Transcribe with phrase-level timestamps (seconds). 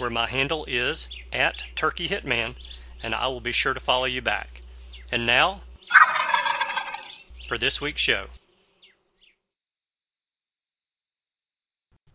[0.00, 2.54] where my handle is at Turkey Hitman,
[3.02, 4.62] and I will be sure to follow you back.
[5.12, 5.60] And now,
[7.46, 8.26] for this week's show.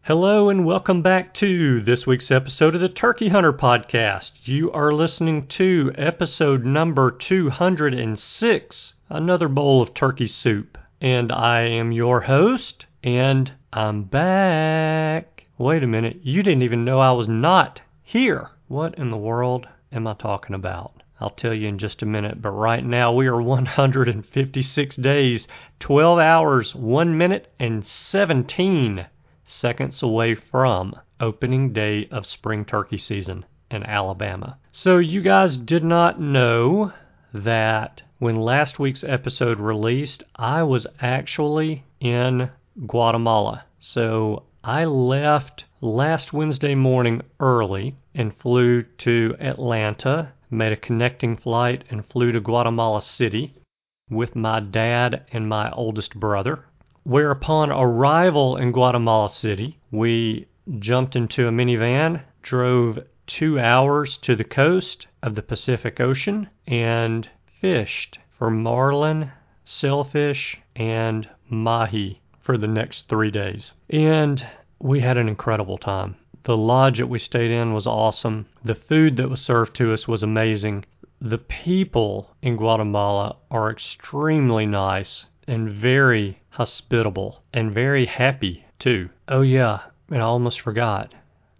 [0.01, 4.31] Hello, and welcome back to this week's episode of the Turkey Hunter Podcast.
[4.43, 10.77] You are listening to episode number 206, another bowl of turkey soup.
[11.01, 15.34] And I am your host, and I'm back.
[15.57, 18.49] Wait a minute, you didn't even know I was not here.
[18.67, 21.01] What in the world am I talking about?
[21.21, 25.47] I'll tell you in just a minute, but right now we are 156 days,
[25.79, 29.07] 12 hours, 1 minute, and 17
[29.45, 34.57] seconds away from opening day of spring turkey season in Alabama.
[34.73, 36.91] So, you guys did not know
[37.33, 42.49] that when last week's episode released, I was actually in
[42.85, 43.63] Guatemala.
[43.79, 51.83] So, I left last Wednesday morning early and flew to Atlanta, made a connecting flight,
[51.91, 53.53] and flew to Guatemala City
[54.09, 56.65] with my dad and my oldest brother.
[57.03, 60.47] Where upon arrival in Guatemala City, we
[60.79, 62.97] jumped into a minivan, drove
[63.27, 67.29] two hours to the coast of the Pacific Ocean, and
[67.61, 69.31] fished for marlin,
[69.63, 73.71] sailfish, and mahi for the next three days.
[73.89, 74.45] And
[74.79, 76.15] we had an incredible time.
[76.43, 78.45] The lodge that we stayed in was awesome.
[78.63, 80.85] The food that was served to us was amazing.
[81.19, 89.09] The people in Guatemala are extremely nice and very hospitable and very happy too.
[89.27, 89.79] Oh, yeah,
[90.11, 91.15] and I almost forgot.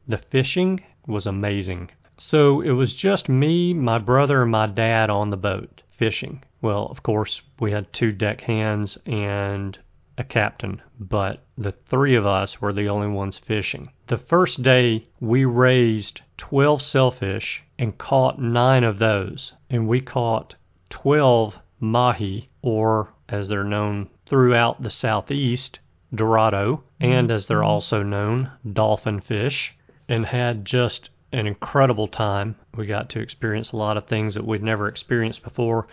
[0.08, 1.90] The fishing was amazing.
[2.18, 6.44] So it was just me, my brother, and my dad on the boat fishing.
[6.62, 9.80] Well, of course, we had two deck hands and
[10.18, 13.92] a captain, but the three of us were the only ones fishing.
[14.08, 20.56] The first day we raised 12 sailfish and caught nine of those, and we caught
[20.90, 25.80] 12 mahi, or as they're known throughout the southeast,
[26.14, 27.68] dorado, and as they're mm-hmm.
[27.68, 29.76] also known, dolphin fish,
[30.08, 32.56] and had just an incredible time.
[32.76, 35.88] We got to experience a lot of things that we'd never experienced before,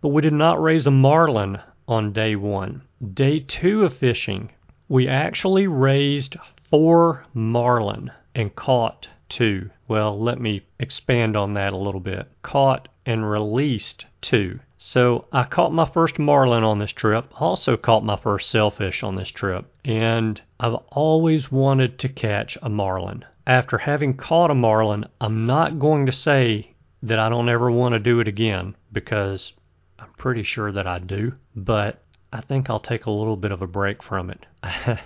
[0.00, 1.58] but we did not raise a marlin
[1.90, 2.80] on day one.
[3.14, 4.48] Day two of fishing,
[4.88, 6.36] we actually raised
[6.70, 9.68] four marlin and caught two.
[9.88, 12.28] Well, let me expand on that a little bit.
[12.42, 14.60] Caught and released two.
[14.78, 19.16] So I caught my first marlin on this trip, also caught my first sailfish on
[19.16, 23.24] this trip, and I've always wanted to catch a marlin.
[23.46, 27.94] After having caught a marlin, I'm not going to say that I don't ever want
[27.94, 29.52] to do it again because
[30.00, 32.02] I'm pretty sure that I do, but
[32.32, 34.46] I think I'll take a little bit of a break from it.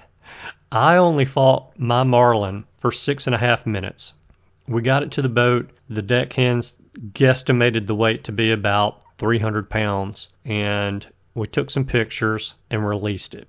[0.72, 4.12] I only fought my marlin for six and a half minutes.
[4.68, 5.70] We got it to the boat.
[5.88, 6.74] The deckhands
[7.12, 13.34] guesstimated the weight to be about 300 pounds, and we took some pictures and released
[13.34, 13.48] it.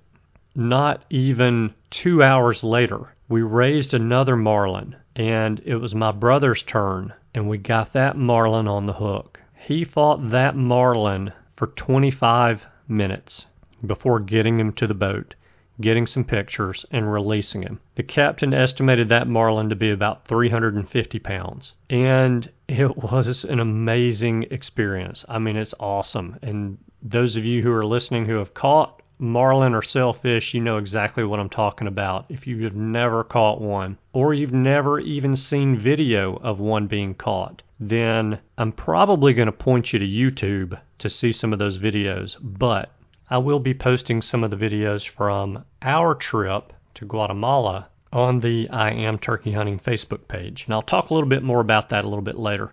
[0.54, 7.12] Not even two hours later, we raised another marlin, and it was my brother's turn,
[7.34, 9.40] and we got that marlin on the hook.
[9.66, 13.46] He fought that marlin for 25 minutes
[13.84, 15.34] before getting him to the boat,
[15.80, 17.80] getting some pictures, and releasing him.
[17.96, 21.72] The captain estimated that marlin to be about 350 pounds.
[21.90, 25.24] And it was an amazing experience.
[25.28, 26.38] I mean, it's awesome.
[26.42, 30.76] And those of you who are listening who have caught marlin or sailfish, you know
[30.76, 32.26] exactly what I'm talking about.
[32.28, 37.14] If you have never caught one, or you've never even seen video of one being
[37.14, 41.78] caught, then I'm probably going to point you to YouTube to see some of those
[41.78, 42.36] videos.
[42.40, 42.90] But
[43.28, 48.68] I will be posting some of the videos from our trip to Guatemala on the
[48.70, 50.64] I Am Turkey Hunting Facebook page.
[50.64, 52.72] And I'll talk a little bit more about that a little bit later.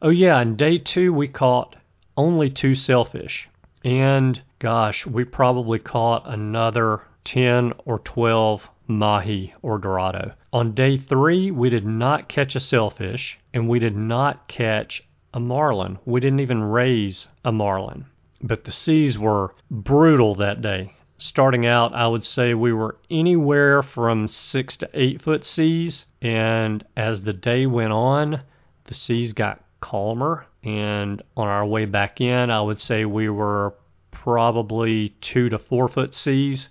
[0.00, 1.76] Oh, yeah, and day two we caught
[2.16, 3.48] only two sailfish.
[3.84, 10.32] And gosh, we probably caught another 10 or 12 mahi or dorado.
[10.52, 15.04] On day three, we did not catch a sailfish and we did not catch
[15.34, 15.98] a marlin.
[16.04, 18.06] We didn't even raise a marlin.
[18.40, 20.94] But the seas were brutal that day.
[21.18, 26.06] Starting out, I would say we were anywhere from six to eight foot seas.
[26.22, 28.40] And as the day went on,
[28.84, 30.46] the seas got calmer.
[30.62, 33.74] And on our way back in, I would say we were
[34.10, 36.68] probably two to four foot seas.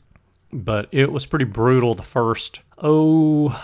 [0.54, 3.62] But it was pretty brutal the first, oh,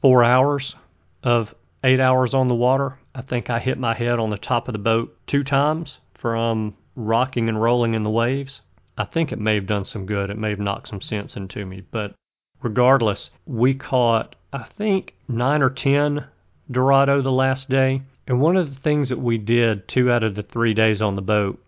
[0.00, 0.74] four hours
[1.22, 1.54] of
[1.84, 2.98] eight hours on the water.
[3.14, 6.74] I think I hit my head on the top of the boat two times from
[6.96, 8.60] rocking and rolling in the waves.
[8.96, 10.30] I think it may have done some good.
[10.30, 11.82] It may have knocked some sense into me.
[11.90, 12.14] But
[12.62, 16.24] regardless, we caught, I think, nine or ten
[16.70, 18.02] Dorado the last day.
[18.26, 21.14] And one of the things that we did two out of the three days on
[21.14, 21.62] the boat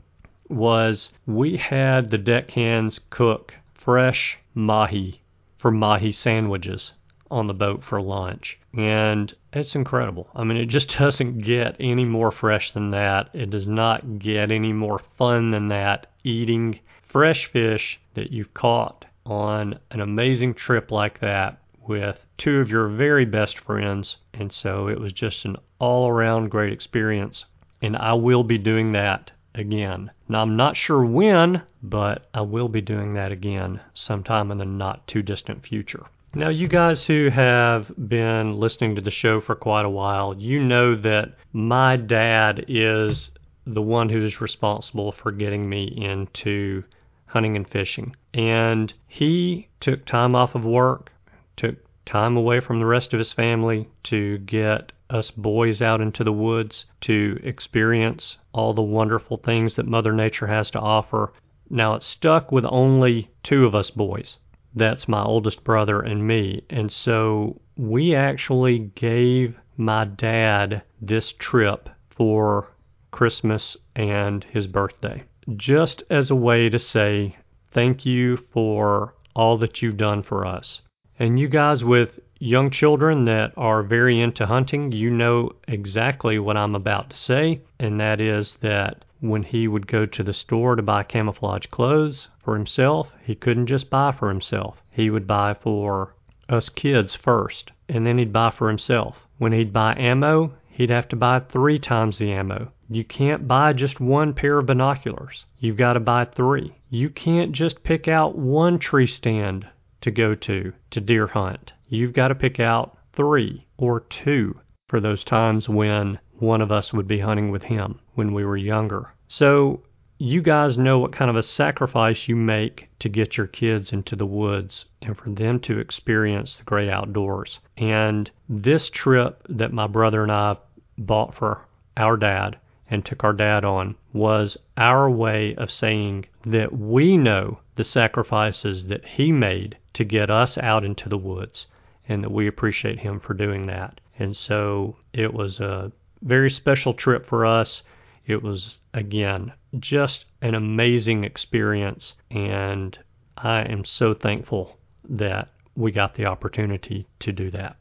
[0.48, 5.20] was we had the deckhands cook fresh mahi
[5.58, 6.92] for mahi sandwiches
[7.30, 8.58] on the boat for lunch.
[8.76, 10.28] And it's incredible.
[10.34, 13.30] I mean, it just doesn't get any more fresh than that.
[13.34, 19.04] It does not get any more fun than that eating fresh fish that you've caught
[19.24, 24.16] on an amazing trip like that with two of your very best friends.
[24.34, 27.44] And so it was just an all around great experience.
[27.82, 30.10] And I will be doing that again.
[30.28, 34.64] Now, I'm not sure when, but I will be doing that again sometime in the
[34.64, 36.06] not too distant future.
[36.34, 40.62] Now, you guys who have been listening to the show for quite a while, you
[40.62, 43.30] know that my dad is
[43.66, 46.84] the one who is responsible for getting me into
[47.26, 48.14] hunting and fishing.
[48.34, 51.10] And he took time off of work,
[51.56, 56.24] took time away from the rest of his family to get us boys out into
[56.24, 61.32] the woods to experience all the wonderful things that Mother Nature has to offer.
[61.68, 64.38] Now it's stuck with only two of us boys.
[64.74, 66.62] That's my oldest brother and me.
[66.70, 72.68] And so we actually gave my dad this trip for
[73.10, 75.24] Christmas and his birthday,
[75.56, 77.36] just as a way to say
[77.72, 80.82] thank you for all that you've done for us.
[81.18, 86.58] And you guys with young children that are very into hunting, you know exactly what
[86.58, 90.76] I'm about to say, and that is that when he would go to the store
[90.76, 94.82] to buy camouflage clothes for himself, he couldn't just buy for himself.
[94.90, 96.14] He would buy for
[96.50, 99.26] us kids first, and then he'd buy for himself.
[99.38, 102.70] When he'd buy ammo, he'd have to buy three times the ammo.
[102.90, 105.46] You can't buy just one pair of binoculars.
[105.58, 106.74] You've got to buy three.
[106.90, 109.66] You can't just pick out one tree stand
[110.06, 111.72] to go to to deer hunt.
[111.88, 114.58] You've got to pick out three or two
[114.88, 118.56] for those times when one of us would be hunting with him when we were
[118.56, 119.12] younger.
[119.26, 119.82] So
[120.18, 124.14] you guys know what kind of a sacrifice you make to get your kids into
[124.14, 127.58] the woods and for them to experience the great outdoors.
[127.76, 130.56] And this trip that my brother and I
[130.96, 131.66] bought for
[131.96, 137.58] our dad and took our dad on was our way of saying that we know
[137.74, 141.66] the sacrifices that he made to get us out into the woods
[142.06, 143.98] and that we appreciate him for doing that.
[144.18, 147.82] And so it was a very special trip for us.
[148.26, 152.12] It was, again, just an amazing experience.
[152.30, 152.98] And
[153.38, 154.76] I am so thankful
[155.08, 157.76] that we got the opportunity to do that.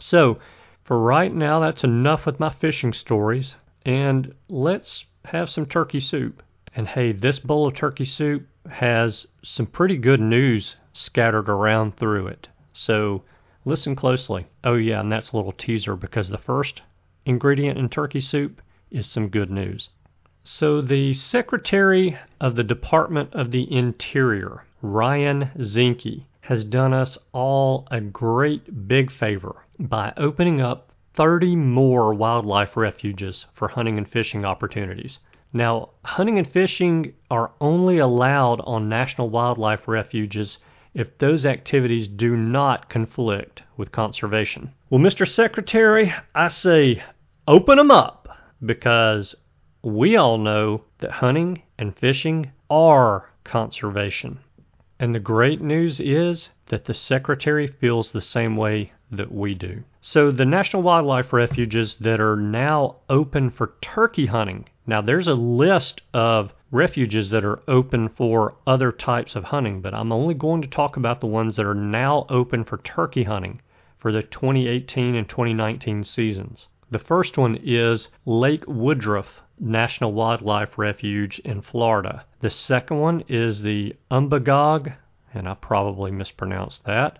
[0.00, 0.38] So,
[0.82, 3.54] for right now, that's enough with my fishing stories.
[3.84, 6.42] And let's have some turkey soup.
[6.74, 12.26] And hey, this bowl of turkey soup has some pretty good news scattered around through
[12.26, 12.48] it.
[12.72, 13.22] So
[13.64, 14.46] listen closely.
[14.64, 16.80] Oh, yeah, and that's a little teaser because the first
[17.26, 19.90] ingredient in turkey soup is some good news.
[20.42, 27.88] So, the Secretary of the Department of the Interior, Ryan Zinke, has done us all
[27.90, 34.44] a great big favor by opening up 30 more wildlife refuges for hunting and fishing
[34.44, 35.18] opportunities.
[35.52, 40.58] Now, hunting and fishing are only allowed on national wildlife refuges
[40.96, 44.72] if those activities do not conflict with conservation.
[44.88, 45.28] Well, Mr.
[45.28, 47.02] Secretary, I say
[47.46, 48.26] open them up
[48.64, 49.34] because
[49.82, 54.38] we all know that hunting and fishing are conservation.
[54.98, 59.84] And the great news is that the Secretary feels the same way that we do.
[60.08, 64.68] So, the National Wildlife Refuges that are now open for turkey hunting.
[64.86, 69.94] Now, there's a list of refuges that are open for other types of hunting, but
[69.94, 73.60] I'm only going to talk about the ones that are now open for turkey hunting
[73.98, 76.68] for the 2018 and 2019 seasons.
[76.88, 82.24] The first one is Lake Woodruff National Wildlife Refuge in Florida.
[82.38, 84.94] The second one is the Umbagog,
[85.34, 87.18] and I probably mispronounced that,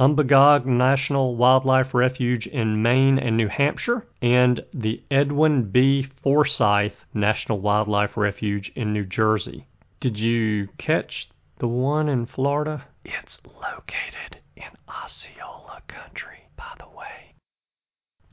[0.00, 6.08] Umbagog National Wildlife Refuge in Maine and New Hampshire, and the Edwin B.
[6.22, 9.66] Forsythe National Wildlife Refuge in New Jersey.
[10.00, 11.28] Did you catch
[11.58, 12.82] the one in Florida?
[13.04, 17.34] It's located in Osceola Country, by the way.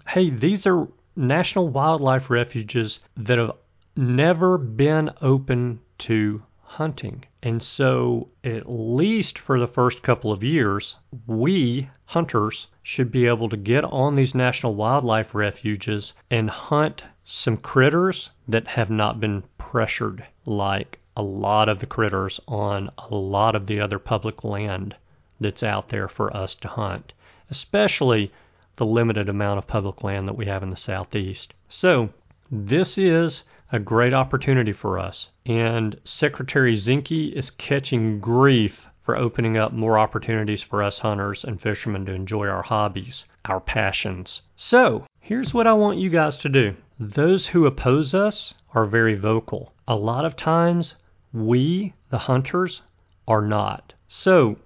[0.07, 3.51] Hey, these are national wildlife refuges that have
[3.93, 7.23] never been open to hunting.
[7.41, 13.47] And so, at least for the first couple of years, we, hunters, should be able
[13.49, 19.43] to get on these national wildlife refuges and hunt some critters that have not been
[19.57, 24.95] pressured like a lot of the critters on a lot of the other public land
[25.39, 27.13] that's out there for us to hunt,
[27.49, 28.31] especially
[28.75, 31.53] the limited amount of public land that we have in the southeast.
[31.67, 32.09] So,
[32.51, 39.57] this is a great opportunity for us, and Secretary Zinke is catching grief for opening
[39.57, 44.41] up more opportunities for us hunters and fishermen to enjoy our hobbies, our passions.
[44.55, 46.75] So, here's what I want you guys to do.
[46.99, 49.73] Those who oppose us are very vocal.
[49.87, 50.95] A lot of times,
[51.33, 52.81] we, the hunters,
[53.27, 53.93] are not.
[54.07, 54.57] So,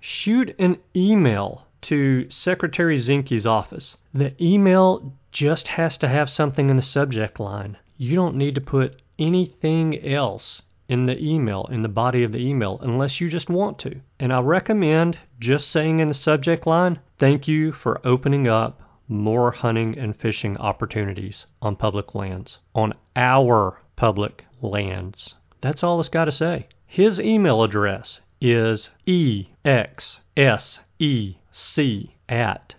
[0.00, 3.96] shoot an email to Secretary Zinke's office.
[4.12, 7.76] The email just has to have something in the subject line.
[7.96, 12.44] You don't need to put anything else in the email, in the body of the
[12.44, 14.00] email, unless you just want to.
[14.18, 19.50] And I recommend just saying in the subject line, thank you for opening up more
[19.50, 25.34] hunting and fishing opportunities on public lands, on our public lands.
[25.60, 26.68] That's all it's got to say.
[26.86, 30.80] His email address is exsec
[32.28, 32.74] at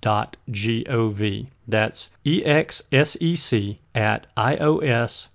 [0.00, 1.48] ios.doi.gov.
[1.66, 5.28] That's exsec at ios.doi.gov.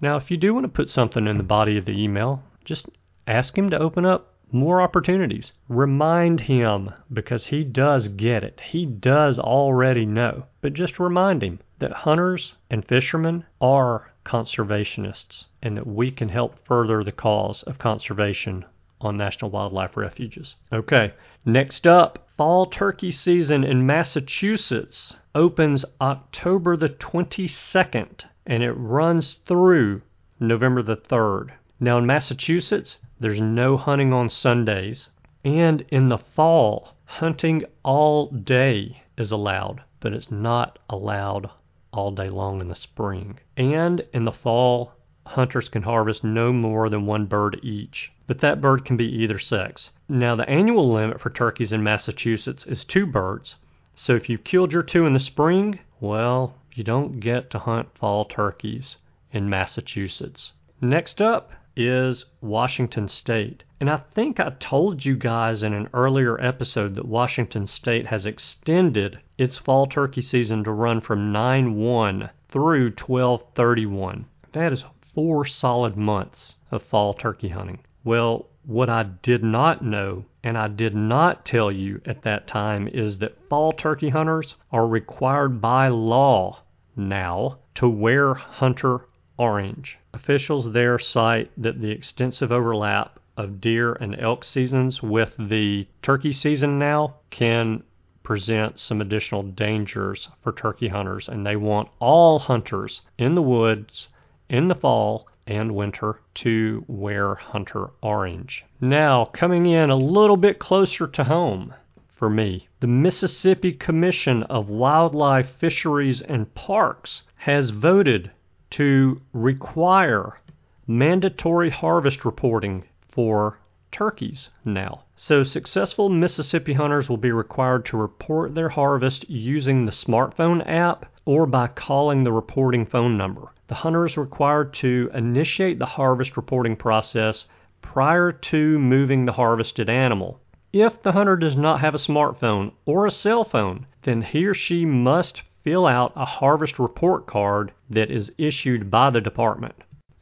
[0.00, 2.86] Now, if you do want to put something in the body of the email, just
[3.26, 5.50] ask him to open up more opportunities.
[5.68, 8.60] Remind him because he does get it.
[8.60, 10.44] He does already know.
[10.60, 16.64] But just remind him that hunters and fishermen are conservationists and that we can help
[16.64, 18.64] further the cause of conservation
[19.00, 20.54] on national wildlife refuges.
[20.72, 21.12] Okay,
[21.44, 30.02] next up, fall turkey season in Massachusetts opens October the 22nd and it runs through
[30.40, 31.50] November the 3rd.
[31.78, 35.08] Now in Massachusetts, there's no hunting on Sundays.
[35.44, 41.48] And in the fall, hunting all day is allowed, but it's not allowed
[41.92, 43.38] all day long in the spring.
[43.56, 44.92] And in the fall,
[45.30, 49.38] hunters can harvest no more than one bird each, but that bird can be either
[49.38, 49.90] sex.
[50.08, 53.56] Now, the annual limit for turkeys in Massachusetts is two birds,
[53.94, 57.96] so if you've killed your two in the spring, well, you don't get to hunt
[57.96, 58.96] fall turkeys
[59.32, 60.52] in Massachusetts.
[60.80, 63.62] Next up, is Washington State.
[63.78, 68.26] And I think I told you guys in an earlier episode that Washington State has
[68.26, 74.26] extended its fall turkey season to run from 9 1 through 12 31.
[74.52, 74.84] That is
[75.14, 77.78] four solid months of fall turkey hunting.
[78.04, 82.88] Well, what I did not know and I did not tell you at that time
[82.88, 86.60] is that fall turkey hunters are required by law
[86.96, 89.98] now to wear hunter orange.
[90.14, 96.32] Officials there cite that the extensive overlap of deer and elk seasons with the turkey
[96.32, 97.82] season now can
[98.22, 104.08] present some additional dangers for turkey hunters, and they want all hunters in the woods
[104.50, 108.64] in the fall and winter to wear hunter orange.
[108.80, 111.72] Now, coming in a little bit closer to home
[112.16, 118.30] for me, the Mississippi Commission of Wildlife, Fisheries, and Parks has voted
[118.70, 120.40] to require
[120.86, 123.59] mandatory harvest reporting for
[123.92, 125.02] turkeys now.
[125.16, 131.06] So, successful Mississippi hunters will be required to report their harvest using the smartphone app
[131.24, 133.52] or by calling the reporting phone number.
[133.68, 137.46] The hunter is required to initiate the harvest reporting process
[137.82, 140.40] prior to moving the harvested animal.
[140.72, 144.54] If the hunter does not have a smartphone or a cell phone, then he or
[144.54, 149.74] she must fill out a harvest report card that is issued by the department.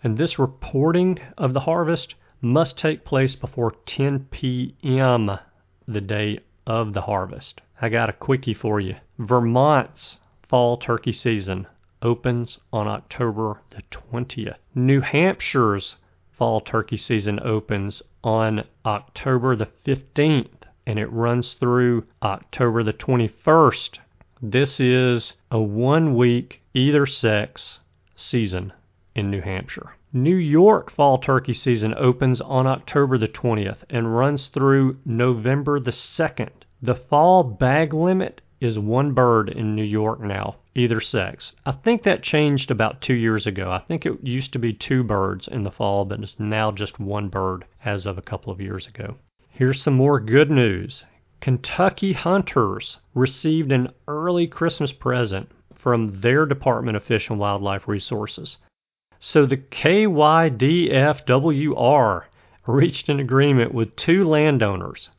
[0.02, 5.38] And this reporting of the harvest must take place before 10 p.m.
[5.86, 7.60] the day of the harvest.
[7.80, 8.96] I got a quickie for you.
[9.18, 10.18] Vermont's
[10.48, 11.66] fall turkey season
[12.02, 14.56] opens on October the 20th.
[14.74, 15.96] New Hampshire's
[16.30, 20.62] fall turkey season opens on October the 15th.
[20.86, 23.98] and it runs through October the 21st.
[24.40, 27.80] This is a one week either sex
[28.14, 28.72] season
[29.14, 29.97] in New Hampshire.
[30.14, 35.90] New York fall turkey season opens on October the 20th and runs through November the
[35.90, 36.48] 2nd.
[36.80, 41.54] The fall bag limit is one bird in New York now, either sex.
[41.66, 43.70] I think that changed about two years ago.
[43.70, 46.98] I think it used to be two birds in the fall, but it's now just
[46.98, 49.16] one bird as of a couple of years ago.
[49.50, 51.04] Here's some more good news.
[51.42, 58.56] Kentucky hunters received an early Christmas present from their Department of Fish and Wildlife Resources.
[59.20, 60.54] So the KYDFWR
[62.66, 65.10] reached an agreement with two landowners,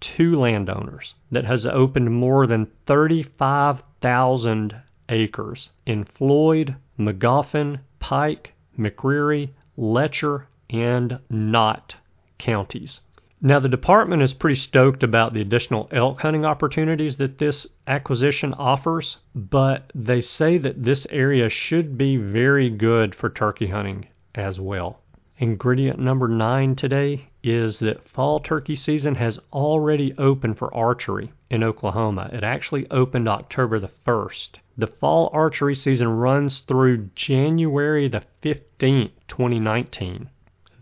[0.00, 4.76] two landowners that has opened more than 35,000
[5.08, 11.94] acres in Floyd, Magoffin, Pike, McCreary, Letcher, and Knott
[12.38, 13.00] counties.
[13.44, 18.54] Now, the department is pretty stoked about the additional elk hunting opportunities that this acquisition
[18.54, 24.06] offers, but they say that this area should be very good for turkey hunting
[24.36, 25.00] as well.
[25.38, 31.64] Ingredient number nine today is that fall turkey season has already opened for archery in
[31.64, 32.30] Oklahoma.
[32.32, 34.50] It actually opened October the 1st.
[34.78, 40.30] The fall archery season runs through January the 15th, 2019.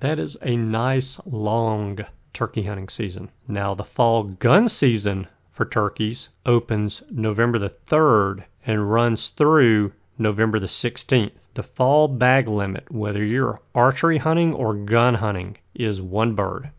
[0.00, 2.00] That is a nice long
[2.32, 3.30] turkey hunting season.
[3.48, 10.58] Now, the fall gun season for turkeys opens November the 3rd and runs through November
[10.58, 11.32] the 16th.
[11.54, 16.70] The fall bag limit, whether you're archery hunting or gun hunting, is one bird.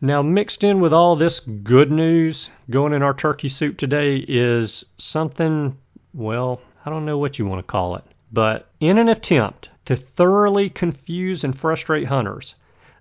[0.00, 4.84] Now, mixed in with all this good news going in our turkey soup today is
[4.96, 5.76] something,
[6.14, 9.96] well, I don't know what you want to call it, but in an attempt to
[9.96, 12.54] thoroughly confuse and frustrate hunters,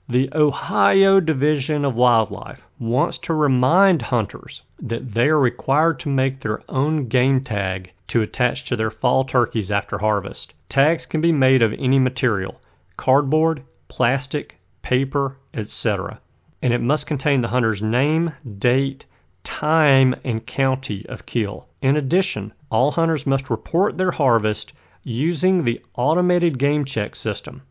[0.10, 6.40] the Ohio Division of Wildlife wants to remind hunters that they are required to make
[6.40, 10.54] their own game tag to attach to their fall turkeys after harvest.
[10.70, 12.62] Tags can be made of any material
[12.96, 16.22] cardboard, plastic, paper, etc.
[16.62, 19.04] And it must contain the hunter's name, date,
[19.44, 21.68] time, and county of kill.
[21.82, 24.72] In addition, all hunters must report their harvest
[25.04, 27.64] using the automated game check system.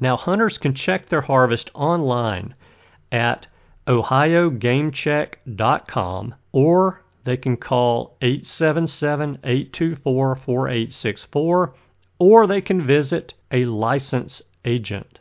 [0.00, 2.54] Now, hunters can check their harvest online
[3.10, 3.46] at
[3.86, 11.74] ohiogamecheck.com or they can call 877 824 4864
[12.18, 15.18] or they can visit a license agent.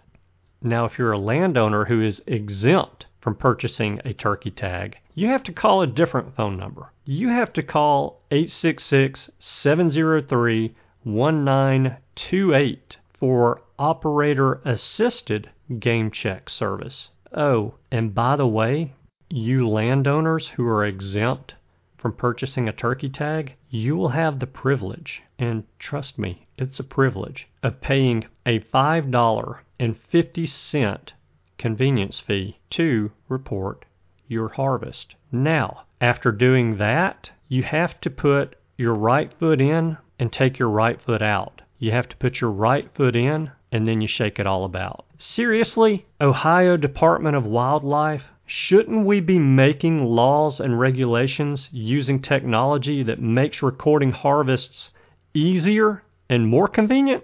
[0.62, 5.44] Now, if you're a landowner who is exempt from purchasing a turkey tag, you have
[5.44, 6.92] to call a different phone number.
[7.06, 17.10] You have to call 866 703 1928 for operator assisted game check service.
[17.34, 18.94] Oh, and by the way,
[19.30, 21.54] you landowners who are exempt
[21.98, 26.84] from purchasing a turkey tag, you will have the privilege, and trust me, it's a
[26.84, 31.12] privilege, of paying a $5.50
[31.58, 33.84] convenience fee to report
[34.28, 35.16] your harvest.
[35.32, 40.70] Now, after doing that, you have to put your right foot in and take your
[40.70, 41.62] right foot out.
[41.80, 45.06] You have to put your right foot in and then you shake it all about.
[45.18, 53.22] Seriously, Ohio Department of Wildlife, shouldn't we be making laws and regulations using technology that
[53.22, 54.92] makes recording harvests
[55.34, 57.24] easier and more convenient?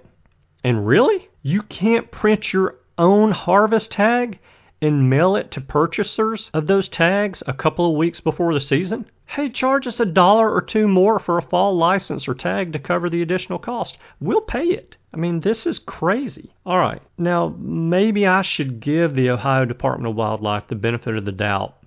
[0.64, 1.30] And really?
[1.42, 4.40] You can't print your own harvest tag
[4.84, 9.06] and mail it to purchasers of those tags a couple of weeks before the season?
[9.26, 12.80] Hey, charge us a dollar or two more for a fall license or tag to
[12.80, 13.98] cover the additional cost.
[14.20, 14.98] We'll pay it.
[15.14, 16.54] I mean, this is crazy.
[16.66, 21.24] All right, now maybe I should give the Ohio Department of Wildlife the benefit of
[21.24, 21.78] the doubt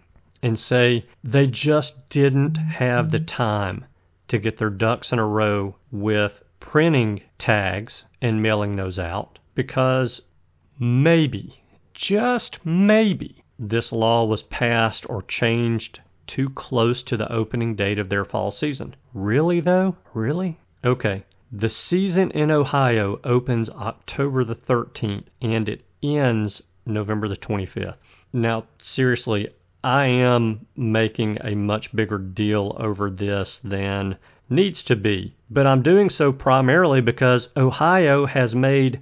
[0.43, 3.85] and say they just didn't have the time
[4.29, 10.23] to get their ducks in a row with printing tags and mailing those out because
[10.81, 11.61] maybe
[11.97, 18.11] just maybe this law was passed or changed too close to the opening date of
[18.11, 18.95] their fall season.
[19.15, 19.97] Really, though?
[20.13, 20.59] Really?
[20.85, 21.25] Okay.
[21.51, 27.97] The season in Ohio opens October the 13th and it ends November the 25th.
[28.31, 29.49] Now, seriously,
[29.83, 34.19] I am making a much bigger deal over this than
[34.51, 39.01] needs to be, but I'm doing so primarily because Ohio has made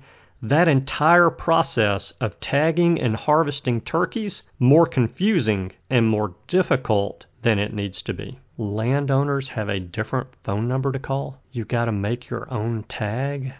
[0.48, 7.72] that entire process of tagging and harvesting turkeys more confusing and more difficult than it
[7.72, 8.38] needs to be.
[8.58, 11.40] Landowners have a different phone number to call.
[11.52, 13.54] You got to make your own tag.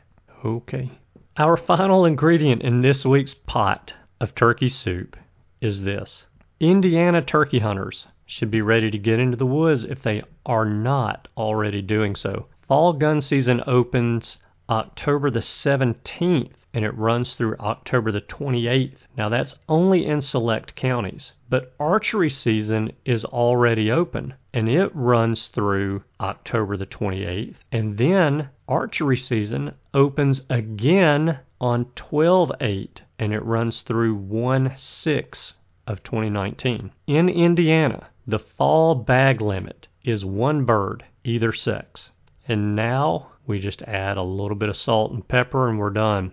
[0.44, 0.90] Okay.
[1.38, 5.16] Our final ingredient in this week's pot of turkey soup
[5.62, 6.27] is this.
[6.61, 11.29] Indiana turkey hunters should be ready to get into the woods if they are not
[11.35, 12.47] already doing so.
[12.68, 14.37] Fall gun season opens
[14.68, 19.07] October the 17th and it runs through October the 28th.
[19.17, 25.47] Now that's only in select counties, but archery season is already open and it runs
[25.47, 27.55] through October the 28th.
[27.71, 35.55] And then archery season opens again on 12 8 and it runs through 1 6
[35.87, 36.91] of 2019.
[37.07, 42.11] In Indiana, the fall bag limit is one bird, either sex.
[42.49, 46.33] And now we just add a little bit of salt and pepper and we're done.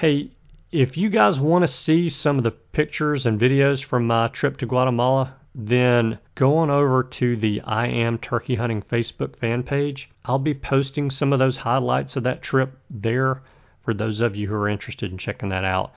[0.00, 0.30] Hey,
[0.70, 4.56] if you guys want to see some of the pictures and videos from my trip
[4.58, 10.08] to Guatemala, then go on over to the I Am Turkey Hunting Facebook fan page.
[10.24, 13.42] I'll be posting some of those highlights of that trip there
[13.82, 15.94] for those of you who are interested in checking that out.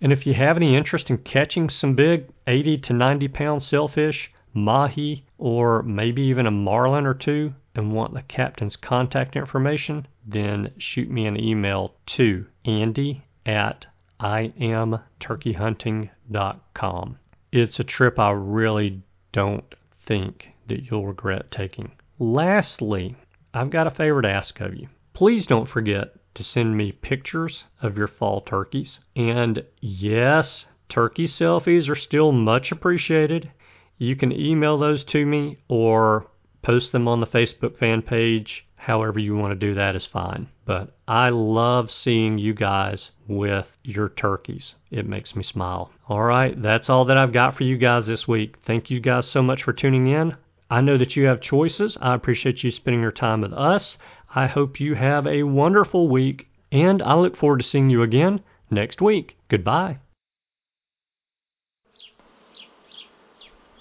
[0.00, 4.30] And if you have any interest in catching some big 80 to 90 pound sailfish,
[4.52, 10.72] mahi, or maybe even a marlin or two, and want the captain's contact information, then
[10.78, 13.84] shoot me an email to andy at
[14.20, 17.18] iamturkeyhunting.com.
[17.52, 19.74] It's a trip I really don't
[20.06, 21.92] think that you'll regret taking.
[22.18, 23.16] Lastly,
[23.52, 24.88] I've got a favor to ask of you.
[25.12, 29.00] Please don't forget to send me pictures of your fall turkeys.
[29.14, 33.50] And yes, turkey selfies are still much appreciated.
[33.98, 36.26] You can email those to me or
[36.64, 38.66] post them on the Facebook fan page.
[38.74, 40.48] However, you want to do that is fine.
[40.64, 44.74] But I love seeing you guys with your turkeys.
[44.90, 45.90] It makes me smile.
[46.08, 48.56] All right, that's all that I've got for you guys this week.
[48.64, 50.36] Thank you guys so much for tuning in.
[50.70, 51.98] I know that you have choices.
[52.00, 53.98] I appreciate you spending your time with us.
[54.34, 58.40] I hope you have a wonderful week, and I look forward to seeing you again
[58.70, 59.36] next week.
[59.48, 59.98] Goodbye.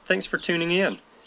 [0.06, 1.00] Thanks for tuning in.